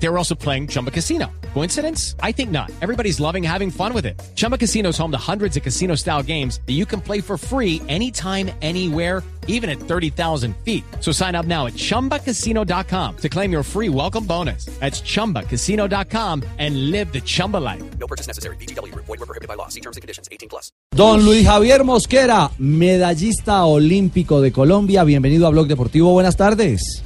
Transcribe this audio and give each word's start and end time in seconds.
They 0.00 0.08
were 0.08 0.18
also 0.18 0.34
playing 0.34 0.68
Chumba 0.68 0.90
Casino. 0.90 1.26
Coincidence? 1.54 2.14
I 2.22 2.32
think 2.32 2.50
not. 2.50 2.70
Everybody's 2.80 3.18
loving 3.20 3.42
having 3.42 3.70
fun 3.70 3.92
with 3.92 4.06
it. 4.06 4.20
Chumba 4.36 4.56
Casino 4.56 4.90
is 4.90 4.98
home 4.98 5.10
to 5.10 5.18
hundreds 5.18 5.56
of 5.56 5.62
casino 5.62 5.96
style 5.96 6.22
games 6.22 6.60
that 6.66 6.74
you 6.74 6.86
can 6.86 7.00
play 7.00 7.20
for 7.20 7.36
free 7.36 7.82
anytime, 7.88 8.50
anywhere, 8.62 9.24
even 9.48 9.68
at 9.68 9.78
30,000 9.80 10.54
feet. 10.58 10.84
So 11.00 11.10
sign 11.10 11.34
up 11.34 11.46
now 11.46 11.66
at 11.66 11.72
chumbacasino.com 11.72 13.16
to 13.16 13.28
claim 13.28 13.50
your 13.50 13.64
free 13.64 13.88
welcome 13.88 14.24
bonus. 14.24 14.66
That's 14.78 15.00
chumbacasino.com 15.00 16.44
and 16.58 16.90
live 16.92 17.12
the 17.12 17.20
Chumba 17.20 17.56
life. 17.56 17.82
No 17.98 18.06
purchase 18.06 18.28
necessary. 18.28 18.56
BGW. 18.56 18.94
Void 18.94 19.08
were 19.08 19.26
prohibited 19.26 19.48
by 19.48 19.54
law. 19.54 19.68
See 19.68 19.80
terms 19.80 19.96
and 19.96 20.02
conditions. 20.02 20.28
18 20.30 20.48
plus. 20.48 20.70
Don 20.94 21.24
Luis 21.24 21.46
Javier 21.46 21.84
Mosquera, 21.84 22.50
medallista 22.58 23.64
olímpico 23.64 24.40
de 24.40 24.52
Colombia, 24.52 25.04
bienvenido 25.04 25.46
a 25.46 25.50
Blog 25.50 25.66
Deportivo, 25.68 26.12
buenas 26.12 26.36
tardes. 26.36 27.04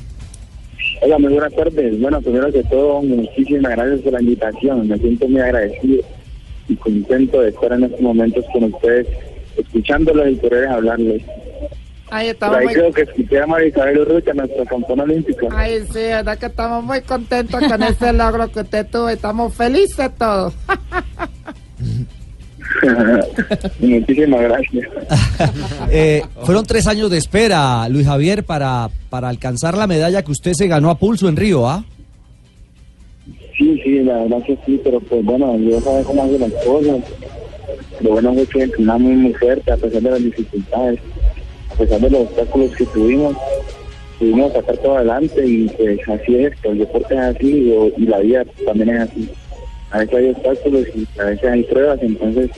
Hola, 1.04 1.18
muy 1.18 1.32
buenas 1.32 1.52
tardes. 1.54 2.00
Bueno, 2.00 2.20
primero 2.20 2.52
que 2.52 2.62
todo, 2.64 3.02
muchísimas 3.02 3.72
gracias 3.72 4.00
por 4.02 4.12
la 4.12 4.20
invitación. 4.20 4.86
Me 4.86 4.96
siento 4.98 5.26
muy 5.28 5.40
agradecido 5.40 6.04
y 6.68 6.76
contento 6.76 7.40
de 7.40 7.48
estar 7.48 7.72
en 7.72 7.84
estos 7.84 8.00
momentos 8.00 8.44
con 8.52 8.64
ustedes, 8.64 9.08
escuchándolos 9.56 10.28
y 10.30 10.34
poder 10.36 10.68
hablarles. 10.68 11.22
Ahí 12.10 12.26
Por 12.26 12.34
estamos 12.34 12.56
ahí 12.56 12.64
muy, 12.66 12.74
creo 12.74 12.92
que 12.92 13.02
escuché 13.02 13.40
a 13.40 13.46
María 13.46 13.68
Isabel 13.68 13.98
Urrucha, 13.98 14.34
nuestra 14.34 14.64
campeona 14.66 15.02
olímpica. 15.02 15.46
ay, 15.50 15.82
sí, 15.92 15.98
verdad 15.98 16.38
que 16.38 16.46
estamos 16.46 16.84
muy 16.84 17.00
contentos 17.00 17.60
con 17.66 17.82
ese 17.82 18.12
logro 18.12 18.52
que 18.52 18.60
usted 18.60 18.86
tuvo. 18.86 19.08
Estamos 19.08 19.54
felices 19.54 20.10
todos. 20.16 20.54
muchísimas 23.80 24.42
gracias. 24.42 24.88
Eh, 25.94 26.22
fueron 26.44 26.64
tres 26.64 26.86
años 26.86 27.10
de 27.10 27.18
espera, 27.18 27.86
Luis 27.88 28.06
Javier, 28.06 28.44
para, 28.44 28.88
para 29.10 29.28
alcanzar 29.28 29.76
la 29.76 29.86
medalla 29.86 30.22
que 30.22 30.32
usted 30.32 30.54
se 30.54 30.66
ganó 30.66 30.88
a 30.88 30.98
pulso 30.98 31.28
en 31.28 31.36
Río, 31.36 31.68
¿ah? 31.68 31.84
Sí, 33.58 33.78
sí, 33.84 33.98
la 33.98 34.22
verdad 34.22 34.42
que 34.44 34.56
sí, 34.64 34.80
pero 34.82 35.00
pues 35.00 35.22
bueno, 35.22 35.58
yo 35.58 35.80
sabía 35.82 36.02
cómo 36.04 36.22
hacer 36.22 36.40
las 36.40 36.52
cosas. 36.64 37.00
Lo 38.00 38.10
bueno 38.10 38.32
fue 38.32 38.46
que 38.46 38.62
entrenamos 38.62 39.02
muy, 39.02 39.16
muy 39.16 39.34
fuerte 39.34 39.70
a 39.70 39.76
pesar 39.76 40.02
de 40.02 40.10
las 40.10 40.22
dificultades, 40.22 41.00
a 41.70 41.74
pesar 41.74 42.00
de 42.00 42.10
los 42.10 42.20
obstáculos 42.22 42.76
que 42.76 42.86
tuvimos. 42.86 43.36
Pudimos 44.18 44.52
sacar 44.52 44.76
todo 44.78 44.96
adelante 44.96 45.46
y 45.46 45.68
pues 45.68 45.98
así 46.08 46.36
es, 46.36 46.52
el 46.62 46.78
deporte 46.78 47.14
es 47.14 47.20
así 47.20 47.46
y, 47.46 48.02
y 48.02 48.06
la 48.06 48.18
vida 48.20 48.44
también 48.64 48.90
es 48.90 49.00
así. 49.00 49.28
A 49.92 49.98
veces 49.98 50.14
hay 50.14 50.30
obstáculos 50.30 50.86
y 50.94 51.20
a 51.20 51.24
veces 51.24 51.44
hay 51.44 51.62
pruebas, 51.64 51.98
entonces 52.02 52.50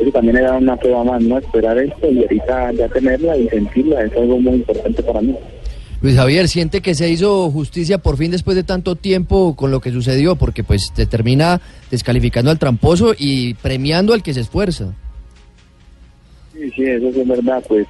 eso 0.00 0.10
también 0.12 0.36
era 0.36 0.54
una 0.54 0.76
prueba 0.76 1.04
más, 1.04 1.22
¿no? 1.22 1.38
Esperar 1.38 1.78
esto 1.78 2.10
y 2.10 2.18
ahorita 2.22 2.72
ya 2.72 2.88
tenerla 2.88 3.36
y 3.36 3.48
sentirla 3.48 4.02
es 4.02 4.12
algo 4.16 4.38
muy 4.38 4.54
importante 4.54 5.02
para 5.02 5.20
mí. 5.20 5.34
Luis 6.02 6.16
Javier, 6.16 6.48
¿siente 6.48 6.80
que 6.80 6.96
se 6.96 7.08
hizo 7.08 7.48
justicia 7.50 7.98
por 7.98 8.16
fin 8.16 8.32
después 8.32 8.56
de 8.56 8.64
tanto 8.64 8.96
tiempo 8.96 9.54
con 9.54 9.70
lo 9.70 9.78
que 9.80 9.92
sucedió? 9.92 10.34
Porque 10.34 10.64
pues 10.64 10.92
te 10.92 11.06
termina 11.06 11.60
descalificando 11.92 12.50
al 12.50 12.58
tramposo 12.58 13.14
y 13.16 13.54
premiando 13.54 14.12
al 14.12 14.24
que 14.24 14.34
se 14.34 14.40
esfuerza. 14.40 14.92
Sí, 16.52 16.68
sí, 16.74 16.82
eso 16.82 17.12
sí 17.12 17.20
es 17.20 17.28
verdad, 17.28 17.62
pues 17.68 17.86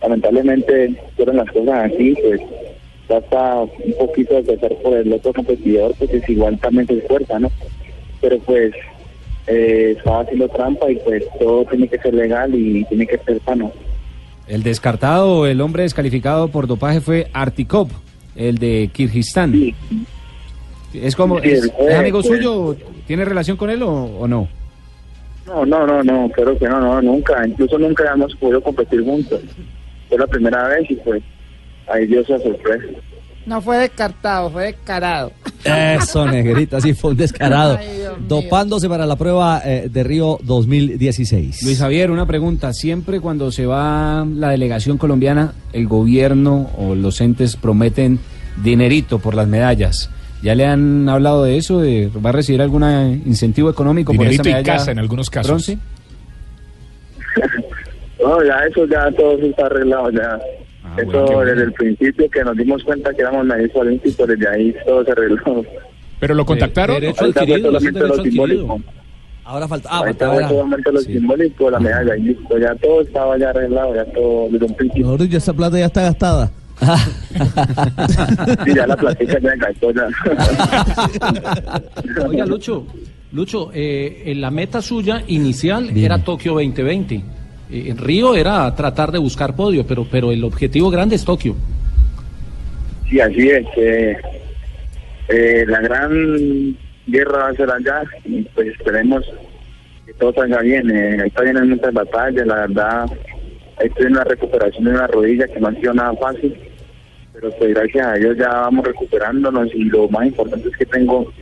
lamentablemente 0.00 0.94
fueron 1.16 1.38
las 1.38 1.50
cosas 1.50 1.92
así, 1.92 2.14
pues 2.22 2.40
basta 3.08 3.62
un 3.62 3.94
poquito 3.98 4.34
de 4.36 4.42
pesar 4.44 4.72
por 4.76 4.96
el 4.96 5.12
otro 5.12 5.32
competidor, 5.32 5.92
pues 5.98 6.14
es 6.14 6.28
igual 6.28 6.56
también 6.60 6.86
se 6.86 6.98
esfuerza, 6.98 7.40
¿no? 7.40 7.50
Pero 8.20 8.38
pues 8.40 8.72
eh, 9.46 9.94
estaba 9.96 10.20
haciendo 10.20 10.48
trampa 10.48 10.90
y 10.90 10.96
pues 10.96 11.24
todo 11.38 11.64
tiene 11.64 11.88
que 11.88 11.98
ser 11.98 12.14
legal 12.14 12.54
y 12.54 12.84
tiene 12.84 13.06
que 13.06 13.18
ser 13.18 13.40
sano. 13.44 13.72
El 14.46 14.62
descartado, 14.62 15.46
el 15.46 15.60
hombre 15.60 15.84
descalificado 15.84 16.48
por 16.48 16.66
dopaje 16.66 17.00
fue 17.00 17.28
Artikov, 17.32 17.88
el 18.34 18.58
de 18.58 18.90
Kirguistán. 18.92 19.52
Sí, 19.52 19.74
¿Es 20.92 21.14
como, 21.14 21.40
Sí, 21.40 21.50
es, 21.50 21.64
él 21.64 21.72
fue, 21.76 21.92
es 21.92 21.98
amigo 21.98 22.22
suyo? 22.22 22.76
¿Tiene 23.06 23.24
relación 23.24 23.56
con 23.56 23.70
él 23.70 23.82
o, 23.82 23.90
o 23.92 24.26
no? 24.26 24.48
no, 25.46 25.64
no, 25.66 25.86
no, 25.86 26.02
no, 26.02 26.28
creo 26.30 26.56
que 26.58 26.68
no, 26.68 26.80
no, 26.80 27.02
nunca, 27.02 27.46
incluso 27.46 27.78
nunca 27.78 28.12
hemos 28.12 28.34
podido 28.36 28.60
competir 28.62 29.02
juntos. 29.04 29.40
Fue 30.08 30.18
la 30.18 30.26
primera 30.26 30.68
vez 30.68 30.90
y 30.90 30.96
pues 30.96 31.22
ahí 31.88 32.06
dio 32.06 32.20
esa 32.20 32.38
sorpresa. 32.38 32.86
No 33.46 33.62
fue 33.62 33.78
descartado, 33.78 34.50
fue 34.50 34.64
descarado. 34.66 35.32
Eso, 35.64 36.26
negrita, 36.30 36.80
sí 36.80 36.94
fue 36.94 37.12
un 37.12 37.16
descarado. 37.16 37.76
Ay, 37.78 37.96
Dios 37.96 38.18
mío. 38.18 38.26
Dopándose 38.28 38.88
para 38.88 39.06
la 39.06 39.16
prueba 39.16 39.62
eh, 39.64 39.88
de 39.90 40.04
Río 40.04 40.38
2016. 40.42 41.62
Luis 41.62 41.78
Javier, 41.78 42.10
una 42.10 42.26
pregunta. 42.26 42.72
Siempre 42.72 43.20
cuando 43.20 43.50
se 43.50 43.66
va 43.66 44.24
la 44.26 44.50
delegación 44.50 44.98
colombiana, 44.98 45.54
el 45.72 45.86
gobierno 45.88 46.70
o 46.76 46.94
los 46.94 47.20
entes 47.20 47.56
prometen 47.56 48.18
dinerito 48.62 49.18
por 49.18 49.34
las 49.34 49.48
medallas. 49.48 50.10
¿Ya 50.42 50.54
le 50.54 50.66
han 50.66 51.08
hablado 51.08 51.44
de 51.44 51.56
eso? 51.56 51.80
De, 51.80 52.10
¿Va 52.24 52.30
a 52.30 52.32
recibir 52.32 52.62
algún 52.62 52.82
incentivo 53.26 53.68
económico 53.70 54.12
Dinerito 54.12 54.42
por 54.42 54.46
y 54.46 54.50
esa 54.50 54.58
medalla 54.58 54.78
casa 54.78 54.90
en 54.90 54.98
algunos 54.98 55.28
casos. 55.30 55.48
bronce? 55.50 55.78
No, 58.22 58.44
ya 58.44 58.54
eso, 58.68 58.84
ya 58.84 59.10
todo 59.16 59.32
está 59.38 59.64
arreglado, 59.64 60.10
ya. 60.10 60.38
Ah, 60.90 60.96
eso 60.98 61.06
bueno, 61.12 61.24
qué 61.26 61.34
bueno. 61.34 61.50
desde 61.50 61.62
el 61.64 61.72
principio 61.72 62.30
que 62.30 62.44
nos 62.44 62.56
dimos 62.56 62.82
cuenta 62.84 63.12
que 63.14 63.20
éramos 63.22 63.44
medallistas 63.46 63.80
olímpicos, 63.82 64.28
desde 64.28 64.48
ahí 64.48 64.74
todo 64.84 65.04
se 65.04 65.12
arregló. 65.12 65.64
¿Pero 66.18 66.34
lo 66.34 66.44
contactaron? 66.44 67.00
derecho 67.00 67.16
fue 67.18 67.28
adquirido, 67.28 67.56
es 67.56 67.64
un 67.64 67.72
solamente 67.72 68.00
lo 68.00 68.16
derecho 68.16 68.42
adquirido. 68.42 68.78
Ahora 69.44 69.66
falta. 69.68 69.88
Ah, 69.90 69.98
Ahorita 69.98 70.26
faltaba 70.28 70.48
solamente 70.48 70.92
lo 70.92 71.00
sí. 71.00 71.12
simbólico, 71.14 71.70
la 71.70 71.80
medalla, 71.80 72.16
y 72.16 72.22
listo, 72.22 72.58
ya 72.58 72.74
todo 72.76 73.00
estaba 73.00 73.38
ya 73.38 73.50
arreglado, 73.50 73.94
ya 73.94 74.04
todo 74.12 74.48
desde 74.50 74.66
un 74.66 74.74
principio. 74.74 75.06
Mejor 75.06 75.20
dicho, 75.22 75.36
esa 75.38 75.52
plata 75.54 75.78
ya 75.78 75.86
está 75.86 76.02
gastada. 76.02 76.52
Sí, 78.64 78.74
ya 78.74 78.86
la 78.86 78.96
platica 78.96 79.38
ya 79.38 79.54
gastó 79.56 79.90
ya. 79.92 80.08
Oiga, 82.26 82.46
Lucho, 82.46 82.86
Lucho, 83.32 83.70
eh, 83.74 84.32
la 84.36 84.50
meta 84.50 84.80
suya 84.82 85.22
inicial 85.26 85.88
Dime. 85.88 86.04
era 86.06 86.18
Tokio 86.24 86.52
2020. 86.54 87.22
Eh, 87.70 87.84
en 87.88 87.98
Río 87.98 88.34
era 88.34 88.74
tratar 88.74 89.12
de 89.12 89.18
buscar 89.18 89.54
podio, 89.54 89.86
pero, 89.86 90.06
pero 90.10 90.32
el 90.32 90.42
objetivo 90.44 90.90
grande 90.90 91.16
es 91.16 91.24
Tokio. 91.24 91.54
Sí, 93.08 93.20
así 93.20 93.50
es. 93.50 93.66
eh, 95.28 95.64
la 95.66 95.80
gran 95.80 96.76
guerra 97.06 97.38
va 97.38 97.48
a 97.48 97.54
ser 97.54 97.70
allá 97.70 98.02
y 98.24 98.42
pues 98.42 98.68
esperemos 98.68 99.24
que 100.06 100.14
todo 100.14 100.32
salga 100.32 100.60
bien. 100.60 100.90
Eh, 100.90 101.26
está 101.26 101.42
vienen 101.42 101.70
muchas 101.70 101.92
batallas, 101.92 102.46
la 102.46 102.66
verdad. 102.66 103.10
Estoy 103.80 104.06
en 104.06 104.14
la 104.14 104.24
recuperación 104.24 104.84
de 104.84 104.90
una 104.90 105.06
rodilla 105.06 105.48
que 105.48 105.60
no 105.60 105.68
ha 105.68 105.74
sido 105.74 105.94
nada 105.94 106.12
fácil. 106.14 106.54
Pero 107.32 107.50
pues 107.52 107.74
gracias 107.74 108.06
a 108.06 108.14
Dios 108.14 108.36
ya 108.36 108.48
vamos 108.48 108.84
recuperándonos 108.84 109.74
y 109.74 109.84
lo 109.84 110.08
más 110.08 110.26
importante 110.26 110.68
es 110.68 110.76
que 110.76 110.86
tengo 110.86 111.32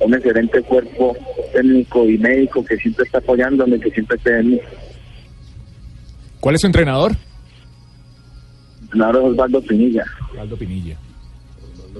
un 0.00 0.14
excelente 0.14 0.60
cuerpo 0.62 1.16
técnico 1.52 2.08
y 2.08 2.18
médico 2.18 2.64
que 2.64 2.76
siempre 2.76 3.04
está 3.04 3.18
apoyándome, 3.18 3.80
que 3.80 3.90
siempre 3.90 4.16
está 4.16 4.38
en 4.38 4.50
mí. 4.50 4.60
¿Cuál 6.40 6.54
es 6.54 6.60
su 6.60 6.66
entrenador? 6.66 7.16
Claro, 8.90 9.26
Osvaldo 9.26 9.60
Pinilla. 9.60 10.04
Aldo 10.38 10.56
Pinilla. 10.56 10.96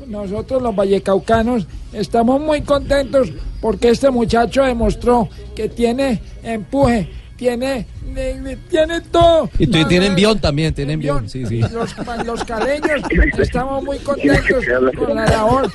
Nosotros 0.06 0.62
los 0.62 0.74
vallecaucanos 0.74 1.66
estamos 1.92 2.40
muy 2.40 2.62
contentos 2.62 3.32
porque 3.60 3.90
este 3.90 4.10
muchacho 4.10 4.62
demostró 4.62 5.28
que 5.54 5.68
tiene 5.68 6.20
empuje, 6.42 7.08
tiene, 7.38 7.86
ne- 8.12 8.56
tiene 8.68 9.00
todo. 9.00 9.48
Y 9.60 9.66
tú- 9.68 9.78
La- 9.78 9.86
tiene 9.88 10.06
envión 10.06 10.38
también, 10.40 10.74
tiene 10.74 10.94
envión. 10.94 11.24
envión, 11.24 11.30
sí, 11.30 11.46
sí. 11.46 11.60
Los, 11.72 11.94
los 12.26 12.44
caleños 12.44 13.00
estamos 13.38 13.84
muy 13.84 13.96
contentos 13.98 14.64
con 14.98 15.14
la 15.14 15.24
labor 15.24 15.70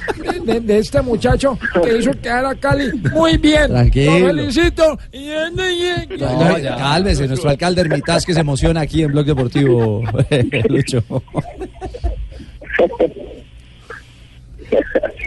de, 0.62 0.78
este 0.78 1.02
muchacho 1.02 1.58
que 1.84 1.98
hizo 1.98 2.12
quedar 2.22 2.46
a 2.46 2.54
Cali 2.56 2.92
muy 3.14 3.38
bien. 3.38 3.68
Tranquilo. 3.70 4.20
Lo 4.20 4.28
felicito. 4.28 5.00
No, 6.20 6.78
cálmese, 6.78 7.28
nuestro 7.28 7.50
alcalde 7.50 7.82
Hermitage 7.82 8.26
que 8.26 8.34
se 8.34 8.42
emociona 8.42 8.82
aquí 8.82 9.02
en 9.04 9.12
Blog 9.14 9.26
Deportivo, 9.26 10.04
Lucho. 10.70 11.02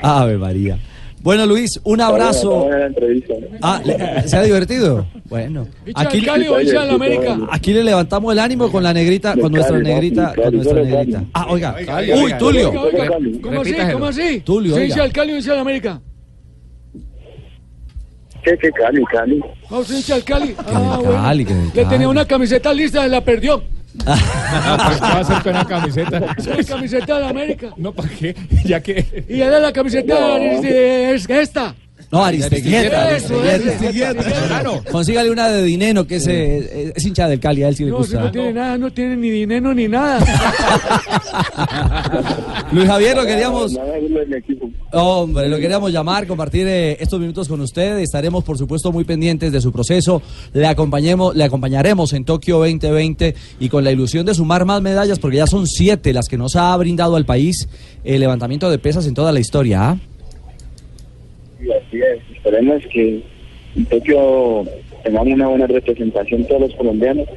Ave 0.02 0.36
María. 0.36 0.78
Bueno, 1.22 1.46
Luis, 1.46 1.80
un 1.82 2.00
abrazo. 2.00 2.68
Ah, 3.62 3.80
¿le- 3.84 4.28
¿se 4.28 4.36
ha 4.36 4.42
divertido? 4.42 5.06
Bueno, 5.28 5.66
aquí, 5.94 6.22
Cali, 6.22 6.46
hoy 6.46 6.66
sea 6.68 6.84
la 6.84 6.94
América. 6.94 7.38
aquí 7.50 7.72
le 7.72 7.82
levantamos 7.82 8.32
el 8.32 8.38
ánimo 8.38 8.70
con 8.70 8.82
la 8.82 8.92
negrita, 8.92 9.34
con 9.34 9.50
De 9.52 9.58
nuestra 9.58 9.78
negrita, 9.78 10.34
con 10.34 10.54
nuestra 10.54 10.82
negrita. 10.82 11.24
Ah, 11.32 11.46
oiga. 11.48 11.74
Cali, 11.84 12.12
Uy. 12.12 12.32
Tulio. 12.38 12.72
¿Cómo 13.42 13.60
así? 13.60 13.74
¿Cómo 13.92 14.04
así? 14.06 14.40
Tulio, 14.40 14.74
Se 14.74 14.80
oiga. 14.80 14.86
dice 14.86 15.00
al 15.00 15.12
Cali, 15.12 15.32
al 15.50 15.58
América. 15.58 16.00
¿Qué, 18.44 18.56
qué 18.60 18.70
Cali, 18.70 19.02
Cali? 19.12 19.40
No, 19.68 19.78
al 19.78 20.24
Cali. 20.24 20.54
Ah, 20.58 20.98
bueno. 21.02 21.22
Cali, 21.22 21.46
Le 21.74 21.84
tenía 21.86 22.08
una 22.08 22.24
camiseta 22.24 22.72
lista, 22.72 23.02
se 23.02 23.08
la 23.08 23.20
perdió. 23.24 23.62
Ah, 24.06 24.84
pues, 24.86 24.96
¿Qué 25.00 25.06
va 25.06 25.12
a 25.14 25.20
hacer 25.20 25.42
con 25.42 25.52
la 25.54 25.64
camiseta? 25.64 26.18
Es 26.38 26.46
la 26.46 26.64
camiseta 26.76 27.14
de 27.16 27.20
la 27.22 27.28
América. 27.30 27.70
No, 27.76 27.92
¿para 27.92 28.08
qué? 28.10 28.36
Ya 28.64 28.80
que... 28.80 29.24
Y 29.28 29.40
era 29.40 29.58
la 29.58 29.72
camiseta 29.72 30.14
No. 30.14 30.36
es, 30.36 30.64
es 31.24 31.30
esta. 31.30 31.74
No, 32.10 32.24
Aristeguieta. 32.24 33.08
Aristeguieta. 33.08 34.62
Consígale 34.90 35.30
una 35.30 35.48
de 35.48 35.64
Dineno, 35.64 36.06
que 36.06 36.16
es, 36.16 36.26
eh, 36.28 36.92
es 36.94 37.04
hincha 37.04 37.28
del 37.28 37.40
Cali, 37.40 37.62
a 37.62 37.68
él 37.68 37.76
sí 37.76 37.84
le 37.84 37.90
No, 37.90 38.04
si 38.04 38.14
no 38.14 38.30
tiene 38.30 38.52
nada, 38.52 38.78
no 38.78 38.92
tiene 38.92 39.16
ni 39.16 39.30
dinero 39.30 39.74
ni 39.74 39.88
nada. 39.88 40.20
Luis 42.72 42.86
Javier, 42.86 43.16
lo 43.16 43.26
queríamos... 43.26 43.76
Hombre, 44.92 45.48
lo 45.48 45.58
queríamos 45.58 45.92
llamar, 45.92 46.26
compartir 46.26 46.66
eh, 46.68 46.96
estos 47.00 47.18
minutos 47.18 47.48
con 47.48 47.60
usted. 47.60 47.98
Estaremos, 47.98 48.44
por 48.44 48.56
supuesto, 48.56 48.92
muy 48.92 49.04
pendientes 49.04 49.50
de 49.50 49.60
su 49.60 49.72
proceso. 49.72 50.22
Le 50.52 50.66
acompañemos, 50.66 51.34
le 51.34 51.44
acompañaremos 51.44 52.12
en 52.12 52.24
Tokio 52.24 52.58
2020 52.58 53.34
y 53.58 53.68
con 53.68 53.82
la 53.82 53.90
ilusión 53.90 54.24
de 54.24 54.34
sumar 54.34 54.64
más 54.64 54.80
medallas, 54.80 55.18
porque 55.18 55.38
ya 55.38 55.46
son 55.46 55.66
siete 55.66 56.12
las 56.12 56.28
que 56.28 56.38
nos 56.38 56.54
ha 56.56 56.76
brindado 56.76 57.16
al 57.16 57.26
país 57.26 57.68
el 58.04 58.20
levantamiento 58.20 58.70
de 58.70 58.78
pesas 58.78 59.06
en 59.06 59.14
toda 59.14 59.32
la 59.32 59.40
historia. 59.40 59.90
¿ah? 59.90 59.96
Esperemos 62.34 62.82
que 62.92 63.22
en 63.76 63.84
Tokio 63.86 64.64
tengamos 65.04 65.34
una 65.34 65.48
buena 65.48 65.66
representación 65.66 66.44
todos 66.46 66.62
los 66.62 66.74
colombianos, 66.74 67.28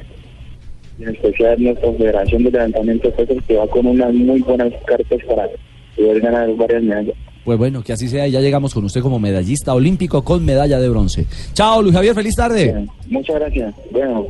en 0.98 1.08
especial 1.08 1.62
nuestra 1.62 1.92
Federación 1.92 2.44
de 2.44 2.50
Levantamiento 2.50 3.10
de 3.10 3.40
que 3.46 3.56
va 3.56 3.66
con 3.66 3.86
unas 3.86 4.12
muy 4.14 4.40
buenas 4.40 4.72
cartas 4.86 5.18
para 5.28 5.48
poder 5.96 6.20
ganar 6.20 6.54
varias 6.56 6.82
medallas. 6.82 7.14
Pues 7.44 7.58
bueno, 7.58 7.82
que 7.82 7.92
así 7.92 8.08
sea. 8.08 8.28
y 8.28 8.32
Ya 8.32 8.40
llegamos 8.40 8.74
con 8.74 8.84
usted 8.84 9.00
como 9.00 9.18
medallista 9.18 9.74
olímpico 9.74 10.22
con 10.22 10.44
medalla 10.44 10.78
de 10.78 10.88
bronce. 10.88 11.26
Chao, 11.54 11.82
Luis 11.82 11.94
Javier, 11.94 12.14
feliz 12.14 12.34
tarde. 12.34 12.86
Muchas 13.08 13.36
gracias. 13.36 13.74
Bueno, 13.90 14.28